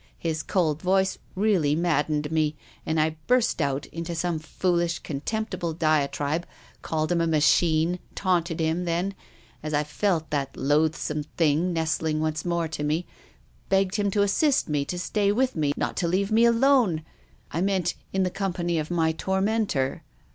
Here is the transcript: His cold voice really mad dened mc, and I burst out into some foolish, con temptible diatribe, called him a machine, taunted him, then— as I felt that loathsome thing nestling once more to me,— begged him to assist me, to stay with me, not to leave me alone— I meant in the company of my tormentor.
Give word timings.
His 0.17 0.41
cold 0.41 0.81
voice 0.81 1.19
really 1.35 1.75
mad 1.75 2.07
dened 2.07 2.31
mc, 2.31 2.55
and 2.87 2.99
I 2.99 3.17
burst 3.27 3.61
out 3.61 3.85
into 3.91 4.15
some 4.15 4.39
foolish, 4.39 4.97
con 4.97 5.19
temptible 5.21 5.73
diatribe, 5.77 6.47
called 6.81 7.11
him 7.11 7.21
a 7.21 7.27
machine, 7.27 7.99
taunted 8.15 8.59
him, 8.59 8.85
then— 8.85 9.13
as 9.61 9.75
I 9.75 9.83
felt 9.83 10.31
that 10.31 10.57
loathsome 10.57 11.25
thing 11.37 11.71
nestling 11.71 12.19
once 12.19 12.43
more 12.43 12.67
to 12.69 12.83
me,— 12.83 13.05
begged 13.69 13.97
him 13.97 14.09
to 14.09 14.23
assist 14.23 14.67
me, 14.67 14.85
to 14.85 14.97
stay 14.97 15.31
with 15.31 15.55
me, 15.55 15.71
not 15.77 15.95
to 15.97 16.07
leave 16.07 16.31
me 16.31 16.45
alone— 16.45 17.05
I 17.51 17.61
meant 17.61 17.93
in 18.11 18.23
the 18.23 18.31
company 18.31 18.79
of 18.79 18.89
my 18.89 19.11
tormentor. 19.11 20.01